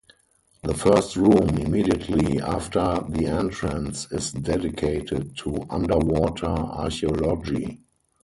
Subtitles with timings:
[0.63, 7.81] The first room immediately after the entrance is dedicated to underwater archeology.